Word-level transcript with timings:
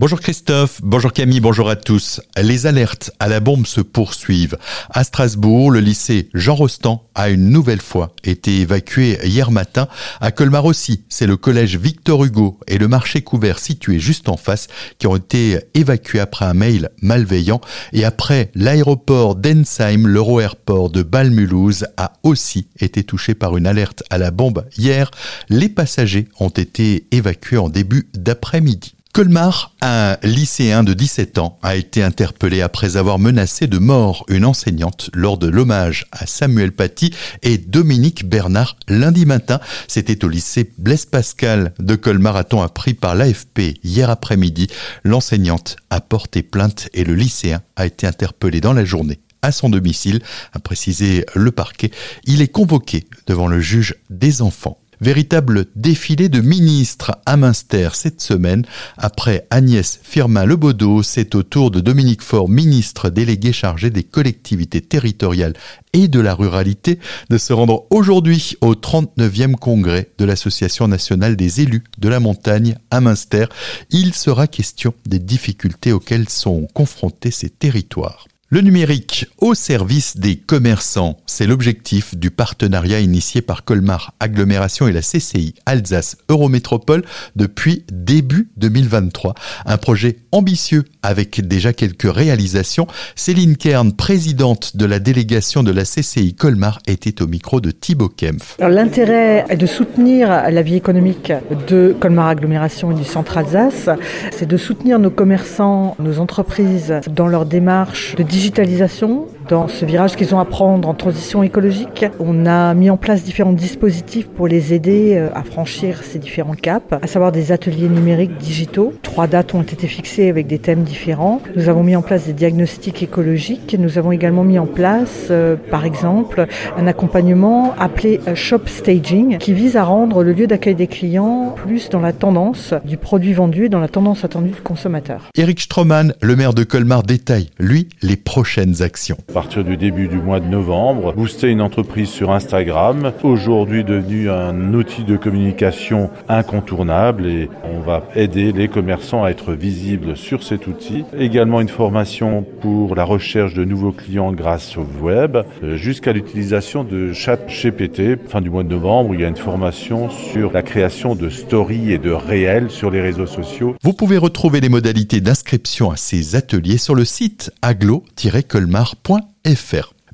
Bonjour 0.00 0.18
Christophe, 0.18 0.80
bonjour 0.82 1.12
Camille, 1.12 1.40
bonjour 1.40 1.68
à 1.68 1.76
tous. 1.76 2.22
Les 2.40 2.64
alertes 2.64 3.10
à 3.18 3.28
la 3.28 3.38
bombe 3.38 3.66
se 3.66 3.82
poursuivent. 3.82 4.56
À 4.88 5.04
Strasbourg, 5.04 5.70
le 5.70 5.80
lycée 5.80 6.30
Jean 6.32 6.54
Rostand 6.54 7.04
a 7.14 7.28
une 7.28 7.50
nouvelle 7.50 7.82
fois 7.82 8.14
été 8.24 8.60
évacué 8.60 9.18
hier 9.24 9.50
matin. 9.50 9.88
À 10.22 10.30
Colmar 10.30 10.64
aussi, 10.64 11.04
c'est 11.10 11.26
le 11.26 11.36
collège 11.36 11.76
Victor 11.76 12.24
Hugo 12.24 12.58
et 12.66 12.78
le 12.78 12.88
marché 12.88 13.20
couvert 13.20 13.58
situé 13.58 13.98
juste 13.98 14.30
en 14.30 14.38
face 14.38 14.68
qui 14.98 15.06
ont 15.06 15.16
été 15.16 15.58
évacués 15.74 16.20
après 16.20 16.46
un 16.46 16.54
mail 16.54 16.88
malveillant. 17.02 17.60
Et 17.92 18.06
après 18.06 18.50
l'aéroport 18.54 19.34
d'Ensheim, 19.34 20.06
l'Euro-Airport 20.06 20.88
de 20.88 21.02
Balmulhouse 21.02 21.84
a 21.98 22.14
aussi 22.22 22.68
été 22.80 23.04
touché 23.04 23.34
par 23.34 23.58
une 23.58 23.66
alerte 23.66 24.02
à 24.08 24.16
la 24.16 24.30
bombe 24.30 24.64
hier. 24.78 25.10
Les 25.50 25.68
passagers 25.68 26.26
ont 26.38 26.48
été 26.48 27.04
évacués 27.10 27.58
en 27.58 27.68
début 27.68 28.08
d'après-midi. 28.14 28.94
Colmar, 29.12 29.74
un 29.82 30.16
lycéen 30.22 30.84
de 30.84 30.94
17 30.94 31.38
ans, 31.38 31.58
a 31.62 31.74
été 31.74 32.00
interpellé 32.00 32.60
après 32.60 32.96
avoir 32.96 33.18
menacé 33.18 33.66
de 33.66 33.78
mort 33.78 34.24
une 34.28 34.44
enseignante 34.44 35.10
lors 35.14 35.36
de 35.36 35.48
l'hommage 35.48 36.06
à 36.12 36.26
Samuel 36.26 36.70
Paty 36.70 37.12
et 37.42 37.58
Dominique 37.58 38.28
Bernard 38.28 38.76
lundi 38.86 39.26
matin. 39.26 39.58
C'était 39.88 40.24
au 40.24 40.28
lycée 40.28 40.72
Blaise 40.78 41.06
Pascal 41.06 41.74
de 41.80 41.96
Colmar, 41.96 42.36
a-t-on 42.36 42.62
appris 42.62 42.94
par 42.94 43.16
l'AFP 43.16 43.80
hier 43.82 44.10
après-midi. 44.10 44.68
L'enseignante 45.02 45.74
a 45.90 46.00
porté 46.00 46.44
plainte 46.44 46.88
et 46.94 47.02
le 47.02 47.16
lycéen 47.16 47.62
a 47.74 47.86
été 47.86 48.06
interpellé 48.06 48.60
dans 48.60 48.72
la 48.72 48.84
journée 48.84 49.18
à 49.42 49.52
son 49.52 49.70
domicile, 49.70 50.20
a 50.52 50.60
précisé 50.60 51.24
le 51.34 51.50
parquet. 51.50 51.90
Il 52.24 52.42
est 52.42 52.48
convoqué 52.48 53.06
devant 53.26 53.48
le 53.48 53.60
juge 53.60 53.96
des 54.10 54.42
enfants. 54.42 54.79
Véritable 55.00 55.66
défilé 55.76 56.28
de 56.28 56.40
ministres 56.40 57.12
à 57.24 57.38
Münster 57.38 57.88
cette 57.94 58.20
semaine. 58.20 58.66
Après 58.98 59.46
Agnès 59.48 59.98
Firmin-Lebaudot, 60.02 61.02
c'est 61.02 61.34
au 61.34 61.42
tour 61.42 61.70
de 61.70 61.80
Dominique 61.80 62.22
Faure, 62.22 62.50
ministre 62.50 63.08
délégué 63.08 63.52
chargé 63.52 63.88
des 63.88 64.02
collectivités 64.02 64.82
territoriales 64.82 65.54
et 65.94 66.06
de 66.08 66.20
la 66.20 66.34
ruralité, 66.34 66.98
de 67.30 67.38
se 67.38 67.52
rendre 67.54 67.86
aujourd'hui 67.90 68.56
au 68.60 68.74
39e 68.74 69.54
congrès 69.54 70.10
de 70.18 70.24
l'Association 70.26 70.86
nationale 70.86 71.34
des 71.34 71.62
élus 71.62 71.84
de 71.98 72.08
la 72.08 72.20
montagne 72.20 72.76
à 72.90 73.00
Münster. 73.00 73.46
Il 73.90 74.12
sera 74.14 74.46
question 74.46 74.92
des 75.06 75.18
difficultés 75.18 75.92
auxquelles 75.92 76.28
sont 76.28 76.68
confrontés 76.74 77.30
ces 77.30 77.48
territoires. 77.48 78.26
Le 78.52 78.62
numérique 78.62 79.26
au 79.38 79.54
service 79.54 80.16
des 80.16 80.34
commerçants, 80.34 81.18
c'est 81.24 81.46
l'objectif 81.46 82.16
du 82.16 82.32
partenariat 82.32 82.98
initié 82.98 83.42
par 83.42 83.62
Colmar 83.62 84.12
Agglomération 84.18 84.88
et 84.88 84.92
la 84.92 85.02
CCI 85.02 85.54
Alsace 85.66 86.16
Eurométropole 86.28 87.04
depuis 87.36 87.84
début 87.92 88.50
2023. 88.56 89.36
Un 89.66 89.76
projet 89.76 90.16
ambitieux 90.32 90.82
avec 91.04 91.46
déjà 91.46 91.72
quelques 91.72 92.12
réalisations. 92.12 92.88
Céline 93.14 93.56
Kern, 93.56 93.92
présidente 93.92 94.76
de 94.76 94.84
la 94.84 94.98
délégation 94.98 95.62
de 95.62 95.70
la 95.70 95.84
CCI 95.84 96.34
Colmar, 96.34 96.80
était 96.88 97.22
au 97.22 97.28
micro 97.28 97.60
de 97.60 97.70
Thibaut 97.70 98.08
Kempf. 98.08 98.56
L'intérêt 98.58 99.46
de 99.56 99.66
soutenir 99.66 100.28
la 100.50 100.62
vie 100.62 100.74
économique 100.74 101.32
de 101.68 101.94
Colmar 102.00 102.26
Agglomération 102.26 102.90
et 102.90 102.94
du 102.96 103.04
centre 103.04 103.38
Alsace. 103.38 103.88
C'est 104.32 104.48
de 104.48 104.56
soutenir 104.56 104.98
nos 104.98 105.10
commerçants, 105.10 105.94
nos 106.00 106.18
entreprises 106.18 106.94
dans 107.08 107.28
leur 107.28 107.46
démarche 107.46 108.16
de 108.16 108.24
digitalisation 108.40 109.28
dans 109.50 109.66
ce 109.66 109.84
virage 109.84 110.14
qu'ils 110.14 110.32
ont 110.34 110.38
à 110.38 110.44
prendre 110.44 110.88
en 110.88 110.94
transition 110.94 111.42
écologique. 111.42 112.06
On 112.20 112.46
a 112.46 112.72
mis 112.72 112.88
en 112.88 112.96
place 112.96 113.24
différents 113.24 113.52
dispositifs 113.52 114.28
pour 114.28 114.46
les 114.46 114.72
aider 114.72 115.16
euh, 115.16 115.28
à 115.34 115.42
franchir 115.42 116.04
ces 116.04 116.20
différents 116.20 116.54
caps, 116.54 116.86
à 117.02 117.06
savoir 117.08 117.32
des 117.32 117.50
ateliers 117.50 117.88
numériques 117.88 118.38
digitaux. 118.38 118.94
Trois 119.02 119.26
dates 119.26 119.52
ont 119.54 119.62
été 119.62 119.88
fixées 119.88 120.28
avec 120.28 120.46
des 120.46 120.60
thèmes 120.60 120.84
différents. 120.84 121.42
Nous 121.56 121.68
avons 121.68 121.82
mis 121.82 121.96
en 121.96 122.02
place 122.02 122.26
des 122.26 122.32
diagnostics 122.32 123.02
écologiques. 123.02 123.76
Nous 123.76 123.98
avons 123.98 124.12
également 124.12 124.44
mis 124.44 124.58
en 124.58 124.66
place, 124.66 125.26
euh, 125.30 125.56
par 125.56 125.84
exemple, 125.84 126.46
un 126.78 126.86
accompagnement 126.86 127.74
appelé 127.76 128.20
euh, 128.28 128.36
Shop 128.36 128.66
Staging 128.66 129.38
qui 129.38 129.52
vise 129.52 129.76
à 129.76 129.82
rendre 129.82 130.22
le 130.22 130.32
lieu 130.32 130.46
d'accueil 130.46 130.76
des 130.76 130.86
clients 130.86 131.54
plus 131.56 131.88
dans 131.88 132.00
la 132.00 132.12
tendance 132.12 132.72
du 132.84 132.96
produit 132.96 133.32
vendu 133.32 133.64
et 133.64 133.68
dans 133.68 133.80
la 133.80 133.88
tendance 133.88 134.24
attendue 134.24 134.50
du 134.50 134.60
consommateur. 134.60 135.28
Eric 135.34 135.60
Stroman, 135.60 136.14
le 136.22 136.36
maire 136.36 136.54
de 136.54 136.62
Colmar, 136.62 137.02
détaille, 137.02 137.50
lui, 137.58 137.88
les 138.02 138.16
prochaines 138.16 138.80
actions 138.82 139.16
partir 139.40 139.64
du 139.64 139.78
début 139.78 140.06
du 140.06 140.18
mois 140.18 140.38
de 140.38 140.44
novembre, 140.44 141.14
booster 141.14 141.48
une 141.48 141.62
entreprise 141.62 142.10
sur 142.10 142.30
Instagram, 142.30 143.10
aujourd'hui 143.22 143.84
devenu 143.84 144.28
un 144.28 144.74
outil 144.74 145.02
de 145.02 145.16
communication 145.16 146.10
incontournable 146.28 147.26
et 147.26 147.48
on 147.64 147.80
va 147.80 148.02
aider 148.14 148.52
les 148.52 148.68
commerçants 148.68 149.24
à 149.24 149.30
être 149.30 149.54
visibles 149.54 150.14
sur 150.14 150.42
cet 150.42 150.66
outil. 150.66 151.06
Également 151.18 151.62
une 151.62 151.70
formation 151.70 152.44
pour 152.60 152.94
la 152.94 153.04
recherche 153.04 153.54
de 153.54 153.64
nouveaux 153.64 153.92
clients 153.92 154.30
grâce 154.30 154.76
au 154.76 154.86
web, 155.02 155.38
jusqu'à 155.62 156.12
l'utilisation 156.12 156.84
de 156.84 157.14
chat 157.14 157.38
GPT. 157.46 158.18
Fin 158.28 158.42
du 158.42 158.50
mois 158.50 158.62
de 158.62 158.68
novembre, 158.68 159.14
il 159.14 159.22
y 159.22 159.24
a 159.24 159.28
une 159.28 159.36
formation 159.36 160.10
sur 160.10 160.52
la 160.52 160.60
création 160.60 161.14
de 161.14 161.30
stories 161.30 161.92
et 161.92 161.98
de 161.98 162.10
réels 162.10 162.70
sur 162.70 162.90
les 162.90 163.00
réseaux 163.00 163.26
sociaux. 163.26 163.74
Vous 163.82 163.94
pouvez 163.94 164.18
retrouver 164.18 164.60
les 164.60 164.68
modalités 164.68 165.22
d'inscription 165.22 165.90
à 165.90 165.96
ces 165.96 166.36
ateliers 166.36 166.76
sur 166.76 166.94
le 166.94 167.06
site 167.06 167.50
aglo-colmar.fr. 167.62 169.29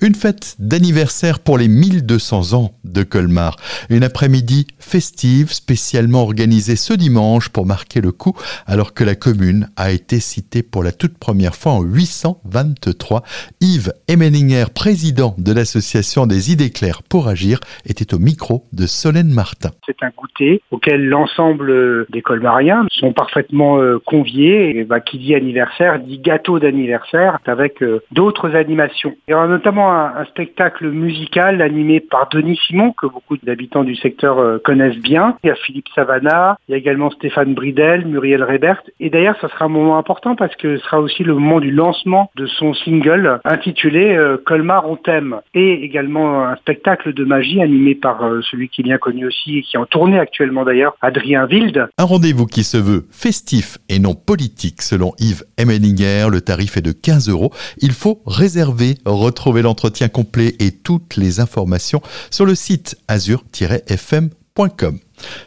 Une 0.00 0.14
fête 0.14 0.56
d'anniversaire 0.58 1.38
pour 1.38 1.58
les 1.58 1.68
1200 1.68 2.54
ans 2.54 2.74
de 2.92 3.02
Colmar. 3.02 3.56
Une 3.90 4.04
après-midi 4.04 4.66
festive 4.78 5.52
spécialement 5.52 6.22
organisée 6.22 6.76
ce 6.76 6.94
dimanche 6.94 7.48
pour 7.48 7.66
marquer 7.66 8.00
le 8.00 8.12
coup 8.12 8.34
alors 8.66 8.94
que 8.94 9.04
la 9.04 9.14
commune 9.14 9.68
a 9.76 9.92
été 9.92 10.20
citée 10.20 10.62
pour 10.62 10.82
la 10.82 10.92
toute 10.92 11.18
première 11.18 11.54
fois 11.54 11.72
en 11.72 11.82
823. 11.82 13.22
Yves 13.60 13.92
Emeninger, 14.08 14.66
président 14.74 15.34
de 15.38 15.52
l'association 15.52 16.26
des 16.26 16.52
idées 16.52 16.70
claires 16.70 17.02
pour 17.02 17.28
agir, 17.28 17.58
était 17.86 18.14
au 18.14 18.18
micro 18.18 18.64
de 18.72 18.86
Solène 18.86 19.32
Martin. 19.32 19.70
C'est 19.86 20.02
un 20.02 20.10
goûter 20.16 20.62
auquel 20.70 21.08
l'ensemble 21.08 22.06
des 22.10 22.22
colmariens 22.22 22.86
sont 22.90 23.12
parfaitement 23.12 23.78
euh, 23.78 23.98
conviés. 24.04 24.84
Bah, 24.84 25.00
qui 25.00 25.18
dit 25.18 25.34
anniversaire 25.34 25.98
dit 26.00 26.18
gâteau 26.18 26.58
d'anniversaire 26.58 27.38
avec 27.46 27.82
euh, 27.82 28.02
d'autres 28.10 28.54
animations. 28.54 29.14
Il 29.26 29.32
y 29.32 29.34
aura 29.34 29.46
notamment 29.46 29.92
un, 29.92 30.24
spectacle 30.26 30.88
musical 30.90 31.60
animé 31.60 32.00
par 32.00 32.28
Denis 32.30 32.58
Simon, 32.66 32.81
que 32.90 33.06
beaucoup 33.06 33.36
d'habitants 33.36 33.84
du 33.84 33.94
secteur 33.96 34.38
euh, 34.38 34.58
connaissent 34.58 34.96
bien. 34.96 35.36
Il 35.44 35.48
y 35.48 35.50
a 35.50 35.54
Philippe 35.54 35.88
Savana, 35.94 36.56
il 36.68 36.72
y 36.72 36.74
a 36.74 36.78
également 36.78 37.10
Stéphane 37.10 37.54
Bridel, 37.54 38.06
Muriel 38.06 38.42
Rebert. 38.42 38.82
Et 39.00 39.10
d'ailleurs, 39.10 39.36
ça 39.40 39.48
sera 39.48 39.66
un 39.66 39.68
moment 39.68 39.98
important 39.98 40.34
parce 40.34 40.54
que 40.56 40.78
ce 40.78 40.84
sera 40.84 41.00
aussi 41.00 41.22
le 41.22 41.34
moment 41.34 41.60
du 41.60 41.70
lancement 41.70 42.30
de 42.36 42.46
son 42.46 42.72
single 42.72 43.40
intitulé 43.44 44.14
euh, 44.16 44.38
Colmar 44.44 44.88
on 44.88 44.96
t'aime. 44.96 45.40
Et 45.54 45.84
également 45.84 46.46
un 46.46 46.56
spectacle 46.56 47.12
de 47.12 47.24
magie 47.24 47.60
animé 47.60 47.94
par 47.94 48.24
euh, 48.24 48.40
celui 48.50 48.68
qui 48.68 48.80
est 48.80 48.84
bien 48.84 48.98
connu 48.98 49.26
aussi 49.26 49.58
et 49.58 49.62
qui 49.62 49.76
est 49.76 49.78
en 49.78 49.86
tournée 49.86 50.18
actuellement 50.18 50.64
d'ailleurs, 50.64 50.96
Adrien 51.02 51.46
Wilde. 51.46 51.88
Un 51.98 52.04
rendez-vous 52.04 52.46
qui 52.46 52.64
se 52.64 52.78
veut 52.78 53.06
festif 53.10 53.78
et 53.88 53.98
non 53.98 54.14
politique 54.14 54.80
selon 54.80 55.12
Yves 55.18 55.44
Emmeninger. 55.60 56.28
Le 56.30 56.40
tarif 56.40 56.78
est 56.78 56.82
de 56.82 56.92
15 56.92 57.28
euros. 57.28 57.52
Il 57.78 57.92
faut 57.92 58.22
réserver, 58.26 58.94
retrouver 59.04 59.60
l'entreprise 59.60 59.82
entretien 59.82 60.08
complet 60.08 60.54
et 60.60 60.70
toutes 60.70 61.16
les 61.16 61.40
informations 61.40 62.02
sur 62.30 62.46
le 62.46 62.54
site 62.54 62.71
azur-fm.com. 63.08 65.00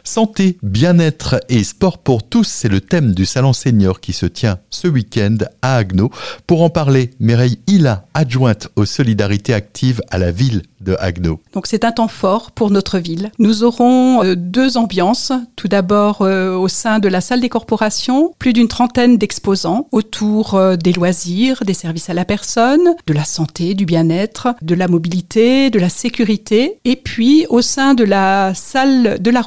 Santé, 0.04 0.58
bien-être 0.62 1.40
et 1.48 1.64
sport 1.64 1.98
pour 1.98 2.22
tous, 2.22 2.44
c'est 2.44 2.68
le 2.68 2.80
thème 2.80 3.12
du 3.12 3.26
salon 3.26 3.52
senior 3.52 4.00
qui 4.00 4.12
se 4.12 4.26
tient 4.26 4.58
ce 4.70 4.88
week-end 4.88 5.36
à 5.62 5.76
Agno. 5.76 6.10
Pour 6.46 6.62
en 6.62 6.70
parler, 6.70 7.10
Mireille 7.20 7.58
Hilla, 7.66 8.06
adjointe 8.14 8.68
aux 8.76 8.84
solidarités 8.84 9.54
actives 9.54 10.00
à 10.10 10.18
la 10.18 10.30
ville 10.30 10.62
de 10.80 10.96
Agno. 11.00 11.40
Donc 11.52 11.66
c'est 11.66 11.84
un 11.84 11.92
temps 11.92 12.08
fort 12.08 12.52
pour 12.52 12.70
notre 12.70 12.98
ville. 12.98 13.30
Nous 13.38 13.64
aurons 13.64 14.22
euh, 14.22 14.34
deux 14.36 14.76
ambiances. 14.76 15.32
Tout 15.56 15.68
d'abord 15.68 16.22
euh, 16.22 16.54
au 16.54 16.68
sein 16.68 16.98
de 16.98 17.08
la 17.08 17.20
salle 17.20 17.40
des 17.40 17.48
corporations, 17.48 18.32
plus 18.38 18.52
d'une 18.52 18.68
trentaine 18.68 19.18
d'exposants 19.18 19.88
autour 19.92 20.54
euh, 20.54 20.76
des 20.76 20.92
loisirs, 20.92 21.62
des 21.64 21.74
services 21.74 22.10
à 22.10 22.14
la 22.14 22.24
personne, 22.24 22.94
de 23.06 23.12
la 23.12 23.24
santé, 23.24 23.74
du 23.74 23.84
bien-être, 23.84 24.48
de 24.62 24.74
la 24.74 24.88
mobilité, 24.88 25.70
de 25.70 25.78
la 25.78 25.88
sécurité. 25.88 26.78
Et 26.84 26.96
puis 26.96 27.46
au 27.48 27.62
sein 27.62 27.94
de 27.94 28.04
la 28.04 28.52
salle 28.54 29.18
de 29.20 29.30
la 29.30 29.40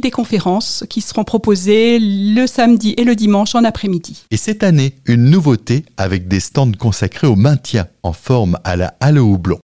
des 0.00 0.10
conférences 0.10 0.84
qui 0.88 1.00
seront 1.00 1.24
proposées 1.24 1.98
le 2.00 2.46
samedi 2.46 2.94
et 2.96 3.04
le 3.04 3.14
dimanche 3.14 3.54
en 3.54 3.64
après-midi. 3.64 4.24
Et 4.30 4.36
cette 4.36 4.62
année, 4.62 4.94
une 5.06 5.30
nouveauté 5.30 5.84
avec 5.96 6.28
des 6.28 6.40
stands 6.40 6.72
consacrés 6.72 7.26
au 7.26 7.36
maintien 7.36 7.86
en 8.02 8.12
forme 8.12 8.58
à 8.64 8.76
la 8.76 8.94
halle 9.00 9.18
houblon. 9.18 9.60